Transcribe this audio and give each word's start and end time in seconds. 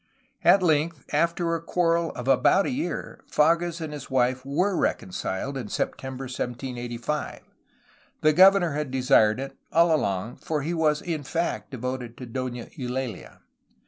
At 0.43 0.63
length, 0.63 1.05
after 1.13 1.53
a 1.53 1.61
quarrel 1.61 2.09
of 2.15 2.27
about 2.27 2.65
a 2.65 2.71
year, 2.71 3.23
Fages 3.31 3.79
and 3.79 3.93
his 3.93 4.09
wife 4.09 4.43
were 4.43 4.75
reconciled, 4.75 5.55
in 5.57 5.67
September 5.67 6.23
1785. 6.23 7.41
The 8.21 8.33
governor 8.33 8.71
had 8.73 8.89
desired 8.89 9.39
it, 9.39 9.55
all 9.71 9.93
along, 9.95 10.37
for 10.37 10.63
he 10.63 10.73
was 10.73 11.03
in 11.03 11.21
fact 11.21 11.69
devoted 11.69 12.17
to 12.17 12.25
Dona 12.25 12.65
Eulaha. 12.75 13.41